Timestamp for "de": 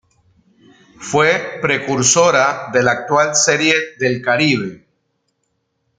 2.73-2.81